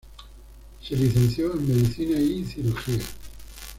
[0.81, 3.03] Se licenció en medicina y cirugía.